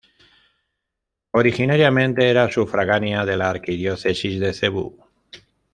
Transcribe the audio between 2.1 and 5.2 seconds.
era sufragánea de la Arquidiócesis de Cebú.